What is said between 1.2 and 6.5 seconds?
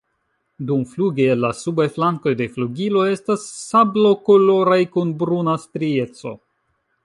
la subaj flankoj de flugiloj estas sablokoloraj kun bruna strieco.